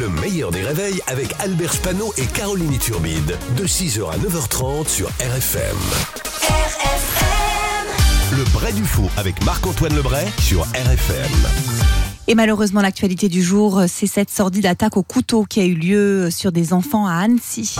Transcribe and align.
Le 0.00 0.08
meilleur 0.08 0.50
des 0.50 0.62
réveils 0.62 1.00
avec 1.06 1.32
Albert 1.38 1.72
Spano 1.72 2.12
et 2.16 2.26
Caroline 2.26 2.76
Turbide. 2.78 3.38
De 3.56 3.64
6h 3.64 4.10
à 4.10 4.16
9h30 4.16 4.88
sur 4.88 5.06
RFM. 5.20 5.76
RFM 6.42 8.36
Le 8.36 8.44
Bray 8.52 8.72
du 8.72 8.84
Faux 8.84 9.08
avec 9.16 9.44
Marc-Antoine 9.44 9.94
Lebray 9.94 10.26
sur 10.40 10.62
RFM. 10.62 11.30
Et 12.26 12.34
malheureusement, 12.34 12.80
l'actualité 12.80 13.28
du 13.28 13.40
jour, 13.40 13.82
c'est 13.86 14.08
cette 14.08 14.30
sordide 14.30 14.66
attaque 14.66 14.96
au 14.96 15.04
couteau 15.04 15.44
qui 15.44 15.60
a 15.60 15.64
eu 15.64 15.74
lieu 15.74 16.28
sur 16.28 16.50
des 16.50 16.72
enfants 16.72 17.06
à 17.06 17.14
Annecy. 17.14 17.76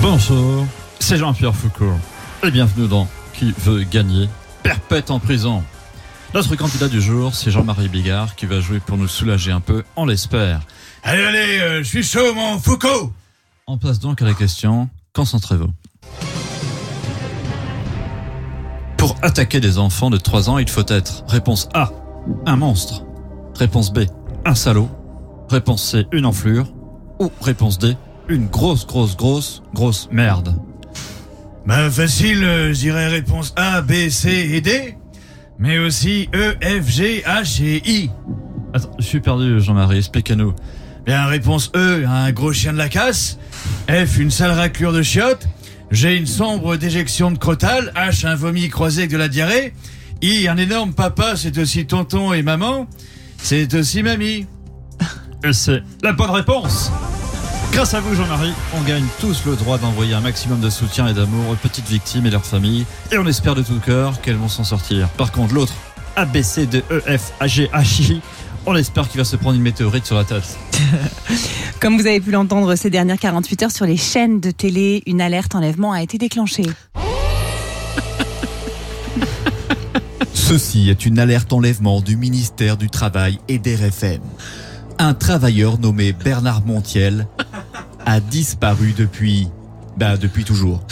Bonjour, 0.00 0.64
c'est 1.00 1.18
Jean-Pierre 1.18 1.54
Foucault. 1.54 1.98
Et 2.44 2.50
bienvenue 2.50 2.88
dans 2.88 3.06
Qui 3.34 3.52
veut 3.58 3.82
gagner? 3.82 4.30
Perpète 4.62 5.10
en 5.10 5.18
prison. 5.18 5.62
Notre 6.32 6.54
candidat 6.54 6.86
du 6.86 7.00
jour, 7.00 7.34
c'est 7.34 7.50
Jean-Marie 7.50 7.88
Bigard 7.88 8.36
qui 8.36 8.46
va 8.46 8.60
jouer 8.60 8.78
pour 8.78 8.96
nous 8.96 9.08
soulager 9.08 9.50
un 9.50 9.58
peu, 9.58 9.82
on 9.96 10.06
l'espère. 10.06 10.60
Allez, 11.02 11.24
allez, 11.24 11.58
euh, 11.60 11.78
je 11.82 11.88
suis 11.88 12.04
chaud, 12.04 12.34
mon 12.34 12.56
Foucault 12.60 13.12
On 13.66 13.78
passe 13.78 13.98
donc 13.98 14.22
à 14.22 14.24
la 14.24 14.34
question, 14.34 14.88
concentrez-vous. 15.12 15.70
Pour 18.96 19.16
attaquer 19.22 19.58
des 19.58 19.78
enfants 19.78 20.08
de 20.08 20.18
3 20.18 20.50
ans, 20.50 20.58
il 20.58 20.68
faut 20.68 20.86
être 20.86 21.24
réponse 21.26 21.68
A, 21.74 21.90
un 22.46 22.56
monstre. 22.56 23.02
Réponse 23.56 23.92
B, 23.92 24.00
un 24.44 24.54
salaud. 24.54 24.88
Réponse 25.50 25.82
C, 25.82 26.06
une 26.12 26.26
enflure. 26.26 26.72
Ou 27.18 27.32
réponse 27.42 27.76
D, 27.78 27.96
une 28.28 28.46
grosse, 28.46 28.86
grosse, 28.86 29.16
grosse, 29.16 29.62
grosse 29.74 30.08
merde. 30.12 30.54
Bah 31.66 31.90
facile, 31.90 32.44
euh, 32.44 32.72
je 32.72 32.78
dirais 32.78 33.08
réponse 33.08 33.52
A, 33.56 33.82
B, 33.82 34.08
C 34.10 34.30
et 34.52 34.60
D, 34.60 34.96
mais 35.60 35.78
aussi 35.78 36.28
E, 36.34 36.54
F, 36.62 36.88
G, 36.88 37.22
H 37.24 37.62
et 37.62 37.82
I. 37.88 38.10
Attends, 38.72 38.90
je 38.98 39.04
suis 39.04 39.20
perdu, 39.20 39.60
Jean-Marie, 39.60 39.98
expliquez-nous. 39.98 40.54
Bien, 41.04 41.26
réponse 41.26 41.70
E, 41.76 42.04
un 42.06 42.32
gros 42.32 42.52
chien 42.52 42.72
de 42.72 42.78
la 42.78 42.88
casse, 42.88 43.38
F, 43.88 44.18
une 44.18 44.30
sale 44.30 44.52
raclure 44.52 44.92
de 44.92 45.02
chiottes, 45.02 45.46
G, 45.90 46.16
une 46.16 46.26
sombre 46.26 46.76
déjection 46.76 47.30
de 47.30 47.38
crotale, 47.38 47.92
H, 47.94 48.26
un 48.26 48.34
vomi 48.34 48.68
croisé 48.68 49.02
avec 49.02 49.10
de 49.10 49.18
la 49.18 49.28
diarrhée, 49.28 49.74
I, 50.22 50.48
un 50.48 50.56
énorme 50.56 50.94
papa, 50.94 51.36
c'est 51.36 51.56
aussi 51.58 51.86
tonton 51.86 52.32
et 52.32 52.42
maman, 52.42 52.86
c'est 53.36 53.72
aussi 53.74 54.02
mamie. 54.02 54.46
C'est 55.52 55.82
la 56.02 56.12
bonne 56.12 56.28
réponse 56.28 56.92
Grâce 57.72 57.94
à 57.94 58.00
vous, 58.00 58.14
Jean-Marie, 58.14 58.52
on 58.76 58.82
gagne 58.82 59.04
tous 59.20 59.44
le 59.46 59.54
droit 59.54 59.78
d'envoyer 59.78 60.14
un 60.14 60.20
maximum 60.20 60.60
de 60.60 60.70
soutien 60.70 61.06
et 61.06 61.14
d'amour 61.14 61.50
aux 61.50 61.54
petites 61.54 61.88
victimes 61.88 62.26
et 62.26 62.30
leurs 62.30 62.44
familles, 62.44 62.84
et 63.12 63.18
on 63.18 63.26
espère 63.26 63.54
de 63.54 63.62
tout 63.62 63.78
cœur 63.78 64.20
qu'elles 64.20 64.36
vont 64.36 64.48
s'en 64.48 64.64
sortir. 64.64 65.08
Par 65.10 65.30
contre, 65.30 65.54
l'autre, 65.54 65.72
ABC 66.16 66.66
de 66.66 66.82
E, 66.90 67.00
F, 67.16 67.32
AG, 67.38 67.70
HI, 67.72 68.20
on 68.66 68.74
espère 68.74 69.08
qu'il 69.08 69.18
va 69.18 69.24
se 69.24 69.36
prendre 69.36 69.56
une 69.56 69.62
météorite 69.62 70.04
sur 70.04 70.16
la 70.16 70.24
tête. 70.24 70.58
Comme 71.80 71.96
vous 71.96 72.06
avez 72.06 72.20
pu 72.20 72.32
l'entendre 72.32 72.74
ces 72.74 72.90
dernières 72.90 73.18
48 73.18 73.62
heures 73.62 73.70
sur 73.70 73.86
les 73.86 73.96
chaînes 73.96 74.40
de 74.40 74.50
télé, 74.50 75.02
une 75.06 75.20
alerte 75.20 75.54
enlèvement 75.54 75.92
a 75.92 76.02
été 76.02 76.18
déclenchée. 76.18 76.66
Ceci 80.34 80.90
est 80.90 81.06
une 81.06 81.20
alerte 81.20 81.52
enlèvement 81.52 82.00
du 82.00 82.16
ministère 82.16 82.76
du 82.76 82.90
Travail 82.90 83.38
et 83.48 83.58
des 83.58 83.76
RFM. 83.76 84.20
Un 84.98 85.14
travailleur 85.14 85.78
nommé 85.78 86.12
Bernard 86.12 86.66
Montiel 86.66 87.28
a 88.10 88.18
disparu 88.18 88.92
depuis... 88.92 89.48
Bah, 89.96 90.16
depuis 90.16 90.42
toujours. 90.42 90.82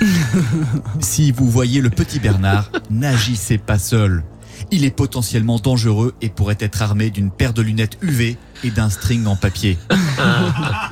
si 1.00 1.30
vous 1.30 1.48
voyez 1.48 1.80
le 1.80 1.88
petit 1.88 2.18
Bernard, 2.18 2.68
n'agissez 2.90 3.58
pas 3.58 3.78
seul. 3.78 4.24
Il 4.72 4.84
est 4.84 4.90
potentiellement 4.90 5.60
dangereux 5.60 6.14
et 6.20 6.30
pourrait 6.30 6.56
être 6.58 6.82
armé 6.82 7.10
d'une 7.10 7.30
paire 7.30 7.52
de 7.52 7.62
lunettes 7.62 7.98
UV 8.02 8.36
et 8.64 8.70
d'un 8.70 8.90
string 8.90 9.26
en 9.26 9.36
papier. 9.36 9.78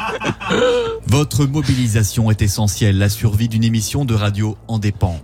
Votre 1.06 1.46
mobilisation 1.46 2.30
est 2.30 2.42
essentielle. 2.42 2.98
La 2.98 3.08
survie 3.08 3.48
d'une 3.48 3.64
émission 3.64 4.04
de 4.04 4.14
radio 4.14 4.56
en 4.68 4.78
dépend. 4.78 5.18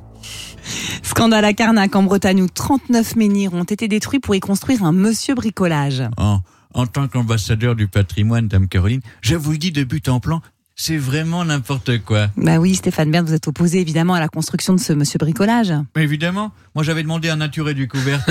Scandale 1.05 1.45
à 1.45 1.53
Carnac 1.53 1.95
en 1.95 2.03
Bretagne 2.03 2.43
où 2.43 2.49
39 2.49 3.15
menhirs 3.15 3.55
ont 3.55 3.65
été 3.65 3.87
détruits 3.87 4.19
pour 4.19 4.35
y 4.35 4.41
construire 4.41 4.83
un 4.83 4.93
monsieur 4.93 5.37
bricolage. 5.37 6.03
En, 6.17 6.41
en 6.75 6.87
tant 6.87 7.09
qu'ambassadeur 7.09 7.75
du 7.75 7.89
patrimoine, 7.89 8.49
Dame 8.49 8.69
Caroline, 8.69 9.01
je 9.21 9.35
vous 9.35 9.53
le 9.53 9.59
dis 9.59 9.73
de 9.73 9.85
but 9.85 10.09
en 10.09 10.21
plan, 10.21 10.43
c'est 10.81 10.97
vraiment 10.97 11.45
n'importe 11.45 11.99
quoi. 12.05 12.29
Bah 12.37 12.59
oui, 12.59 12.77
Stéphane 12.77 13.11
Bern, 13.11 13.27
vous 13.27 13.35
êtes 13.35 13.49
opposé 13.49 13.81
évidemment 13.81 14.15
à 14.15 14.21
la 14.21 14.29
construction 14.29 14.75
de 14.75 14.81
ce 14.81 14.93
monsieur 14.93 15.19
bricolage. 15.19 15.75
Mais 15.97 16.05
évidemment, 16.05 16.53
moi 16.77 16.85
j'avais 16.85 17.03
demandé 17.03 17.29
un 17.29 17.37
naturé 17.37 17.75
du 17.75 17.89
couvert. 17.89 18.25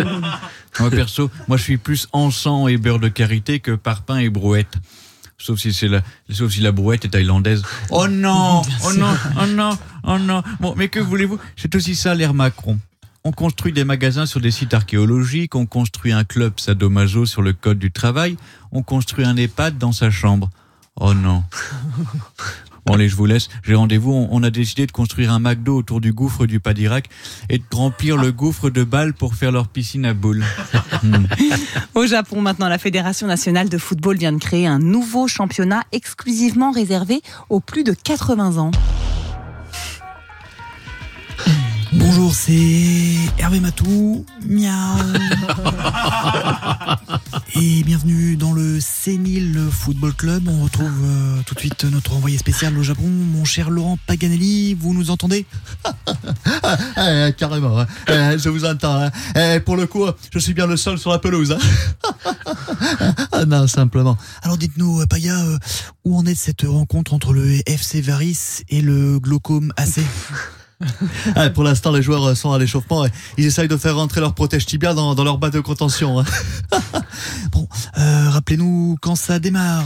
moi 0.78 0.90
perso, 0.90 1.30
moi 1.48 1.56
je 1.56 1.64
suis 1.64 1.76
plus 1.76 2.06
encens 2.12 2.70
et 2.70 2.76
beurre 2.76 3.00
de 3.00 3.08
karité 3.08 3.58
que 3.58 3.72
parpaing 3.72 4.18
et 4.18 4.30
brouette. 4.30 4.74
Sauf 5.36 5.58
si 5.58 5.72
c'est 5.72 5.88
la, 5.88 6.00
sauf 6.30 6.52
si 6.52 6.60
la 6.60 6.70
brouette 6.70 7.06
est 7.06 7.08
thaïlandaise. 7.08 7.64
Oh 7.90 8.06
non, 8.06 8.62
oh 8.84 8.92
non, 8.92 9.16
oh 9.42 9.46
non, 9.46 9.76
oh 10.04 10.18
non. 10.18 10.44
Bon, 10.60 10.74
mais 10.76 10.88
que 10.88 11.00
voulez-vous? 11.00 11.40
C'est 11.56 11.74
aussi 11.74 11.96
ça 11.96 12.14
l'ère 12.14 12.34
Macron. 12.34 12.78
On 13.26 13.32
construit 13.32 13.72
des 13.72 13.84
magasins 13.84 14.26
sur 14.26 14.38
des 14.38 14.50
sites 14.50 14.74
archéologiques, 14.74 15.54
on 15.54 15.64
construit 15.64 16.12
un 16.12 16.24
club 16.24 16.60
sadomaso 16.60 17.24
sur 17.24 17.40
le 17.40 17.54
code 17.54 17.78
du 17.78 17.90
travail, 17.90 18.36
on 18.70 18.82
construit 18.82 19.24
un 19.24 19.34
EHPAD 19.34 19.78
dans 19.78 19.92
sa 19.92 20.10
chambre. 20.10 20.50
Oh 21.00 21.14
non. 21.14 21.42
Bon 22.86 22.92
allez, 22.92 23.08
je 23.08 23.16
vous 23.16 23.24
laisse. 23.24 23.48
J'ai 23.62 23.74
rendez-vous. 23.74 24.12
On, 24.12 24.28
on 24.30 24.42
a 24.42 24.50
décidé 24.50 24.86
de 24.86 24.92
construire 24.92 25.32
un 25.32 25.38
McDo 25.38 25.74
autour 25.74 26.02
du 26.02 26.12
gouffre 26.12 26.44
du 26.44 26.60
Padirac 26.60 27.08
et 27.48 27.56
de 27.56 27.64
remplir 27.72 28.18
le 28.18 28.30
gouffre 28.30 28.68
de 28.68 28.84
balles 28.84 29.14
pour 29.14 29.34
faire 29.34 29.52
leur 29.52 29.68
piscine 29.68 30.04
à 30.04 30.12
boules. 30.12 30.44
Hmm. 31.02 31.24
Au 31.94 32.06
Japon, 32.06 32.42
maintenant, 32.42 32.68
la 32.68 32.76
Fédération 32.76 33.26
nationale 33.26 33.70
de 33.70 33.78
football 33.78 34.18
vient 34.18 34.32
de 34.32 34.38
créer 34.38 34.66
un 34.66 34.80
nouveau 34.80 35.28
championnat 35.28 35.82
exclusivement 35.92 36.72
réservé 36.72 37.22
aux 37.48 37.60
plus 37.60 37.84
de 37.84 37.94
80 37.94 38.58
ans. 38.58 38.70
Bonjour, 42.16 42.32
c'est 42.32 43.16
Hervé 43.38 43.58
Matou. 43.58 44.24
Miaou. 44.48 44.70
Et 47.56 47.82
bienvenue 47.82 48.36
dans 48.36 48.52
le 48.52 48.78
Sénil 48.78 49.58
Football 49.68 50.14
Club. 50.14 50.46
On 50.46 50.62
retrouve 50.62 50.92
euh, 51.02 51.40
tout 51.44 51.56
de 51.56 51.58
suite 51.58 51.82
notre 51.82 52.14
envoyé 52.14 52.38
spécial 52.38 52.78
au 52.78 52.84
Japon, 52.84 53.08
mon 53.08 53.44
cher 53.44 53.68
Laurent 53.68 53.98
Paganelli. 54.06 54.74
Vous 54.74 54.94
nous 54.94 55.10
entendez? 55.10 55.44
Eh, 56.96 57.32
carrément, 57.36 57.80
hein. 57.80 57.86
Eh, 58.06 58.38
je 58.38 58.48
vous 58.48 58.64
entends. 58.64 59.02
hein. 59.02 59.10
Eh, 59.34 59.58
pour 59.58 59.76
le 59.76 59.86
coup, 59.88 60.04
je 60.32 60.38
suis 60.38 60.54
bien 60.54 60.68
le 60.68 60.76
seul 60.76 60.98
sur 60.98 61.10
la 61.10 61.18
pelouse. 61.18 61.50
hein. 61.50 62.34
ah 63.32 63.44
non, 63.44 63.66
simplement. 63.66 64.16
Alors 64.42 64.56
dites-nous, 64.56 65.00
euh, 65.00 65.06
Paya, 65.06 65.36
euh, 65.40 65.58
où 66.04 66.16
en 66.16 66.24
est 66.26 66.36
cette 66.36 66.62
rencontre 66.62 67.12
entre 67.12 67.32
le 67.32 67.58
FC 67.68 68.00
Varis 68.00 68.62
et 68.68 68.82
le 68.82 69.18
Glaucome 69.18 69.72
AC 69.76 69.98
Ah, 71.36 71.48
pour 71.50 71.64
l'instant, 71.64 71.90
les 71.92 72.02
joueurs 72.02 72.24
euh, 72.28 72.34
sont 72.34 72.52
à 72.52 72.58
l'échauffement. 72.58 73.04
et 73.06 73.10
Ils 73.38 73.46
essayent 73.46 73.68
de 73.68 73.76
faire 73.76 73.96
rentrer 73.96 74.20
leur 74.20 74.34
protège 74.34 74.66
tibia 74.66 74.92
dans, 74.94 75.14
leur 75.24 75.38
bas 75.38 75.50
de 75.50 75.60
contention. 75.60 76.20
hein. 76.20 76.24
Bon, 77.52 77.68
euh, 77.98 78.30
rappelez-nous 78.30 78.96
quand 79.00 79.14
ça 79.16 79.38
démarre. 79.38 79.84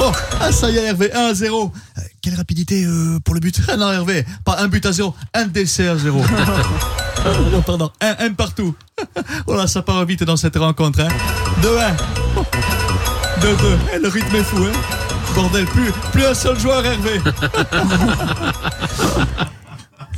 Oh, 0.00 0.12
ah, 0.40 0.52
ça 0.52 0.70
y 0.70 0.76
est, 0.76 0.84
Hervé, 0.84 1.12
1 1.12 1.18
à 1.30 1.34
0. 1.34 1.72
Euh, 1.98 2.00
quelle 2.22 2.34
rapidité 2.34 2.86
pour 3.24 3.34
le 3.34 3.40
but 3.40 3.60
Ah 3.68 3.76
non, 3.76 3.90
Hervé, 3.90 4.24
pas 4.44 4.58
un 4.60 4.68
but 4.68 4.84
à 4.86 4.92
0, 4.92 5.14
un 5.34 5.46
décès 5.46 5.88
à 5.88 5.96
0. 5.96 6.20
non, 7.52 7.62
pardon, 7.62 7.90
un, 8.00 8.26
un 8.26 8.32
partout. 8.34 8.74
Oh 9.46 9.54
là, 9.56 9.66
ça 9.66 9.82
part 9.82 10.04
vite 10.04 10.22
dans 10.24 10.36
cette 10.36 10.56
rencontre. 10.56 11.00
Hein. 11.00 11.08
2-1. 11.62 12.42
2-2. 13.40 13.54
Eh, 13.94 13.98
le 13.98 14.08
rythme 14.08 14.36
est 14.36 14.42
fou. 14.44 14.58
Hein. 14.58 14.72
Bordel, 15.34 15.64
plus, 15.66 15.90
plus 16.12 16.24
un 16.26 16.34
seul 16.34 16.58
joueur, 16.58 16.84
Hervé. 16.84 17.20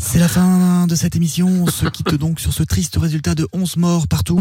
C'est 0.02 0.18
la 0.18 0.28
fin 0.28 0.86
de 0.88 0.94
cette 0.94 1.14
émission. 1.14 1.46
On 1.46 1.66
se 1.66 1.86
quitte 1.86 2.14
donc 2.14 2.40
sur 2.40 2.52
ce 2.52 2.62
triste 2.62 2.96
résultat 2.96 3.34
de 3.34 3.46
11 3.52 3.76
morts 3.76 4.08
partout. 4.08 4.40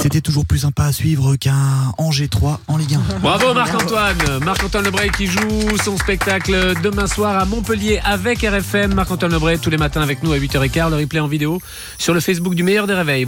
C'était 0.00 0.20
toujours 0.20 0.46
plus 0.46 0.60
sympa 0.60 0.84
à 0.84 0.92
suivre 0.92 1.36
qu'un 1.36 1.92
Angers 1.98 2.28
3 2.28 2.60
en 2.68 2.76
Ligue 2.78 2.94
1. 2.94 3.18
Bravo 3.18 3.52
Marc-Antoine 3.52 4.38
Marc-Antoine 4.42 4.84
Lebray 4.84 5.10
qui 5.10 5.26
joue 5.26 5.76
son 5.84 5.98
spectacle 5.98 6.74
demain 6.82 7.06
soir 7.06 7.36
à 7.38 7.44
Montpellier 7.44 8.00
avec 8.04 8.40
RFM. 8.40 8.94
Marc-Antoine 8.94 9.32
Lebray 9.32 9.58
tous 9.58 9.68
les 9.68 9.76
matins 9.76 10.00
avec 10.00 10.22
nous 10.22 10.32
à 10.32 10.38
8h15, 10.38 10.90
le 10.90 10.96
replay 10.96 11.20
en 11.20 11.28
vidéo 11.28 11.60
sur 11.98 12.14
le 12.14 12.20
Facebook 12.20 12.54
du 12.54 12.62
meilleur 12.62 12.86
des 12.86 12.94
réveils. 12.94 13.26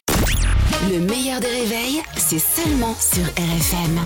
Le 0.91 1.01
meilleur 1.01 1.41
des 1.41 1.49
réveils, 1.49 2.01
c'est 2.17 2.39
seulement 2.39 2.97
sur 2.99 3.25
RFM. 3.25 4.01